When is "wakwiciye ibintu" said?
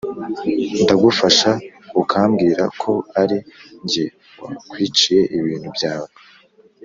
4.41-5.69